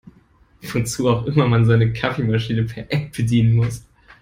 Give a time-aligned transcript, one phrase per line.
[0.63, 3.85] Wozu auch immer man seine Kaffeemaschine per App bedienen muss.